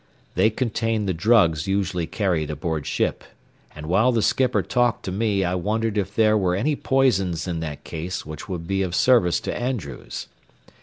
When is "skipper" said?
4.23-4.63